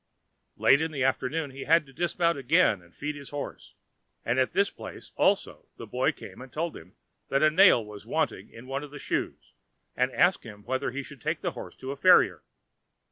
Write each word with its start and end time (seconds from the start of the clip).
Late 0.57 0.81
in 0.81 0.89
the 0.91 1.03
afternoon 1.03 1.51
he 1.51 1.65
had 1.65 1.85
to 1.85 1.93
dismount 1.93 2.35
again, 2.35 2.81
and 2.81 2.91
feed 2.95 3.13
his 3.15 3.29
horse, 3.29 3.75
and 4.25 4.39
at 4.39 4.51
this 4.51 4.71
place 4.71 5.11
also 5.15 5.67
the 5.77 5.85
boy 5.85 6.11
came 6.11 6.41
and 6.41 6.51
told 6.51 6.75
him 6.75 6.95
that 7.29 7.43
a 7.43 7.51
nail 7.51 7.85
was 7.85 8.03
wanting 8.03 8.49
in 8.49 8.65
one 8.65 8.83
of 8.83 8.89
the 8.89 8.97
shoes, 8.97 9.53
and 9.95 10.11
asked 10.11 10.43
him 10.43 10.63
whether 10.63 10.89
he 10.89 11.03
should 11.03 11.21
take 11.21 11.41
the 11.41 11.51
horse 11.51 11.75
to 11.75 11.91
a 11.91 11.95
farrier. 11.95 12.41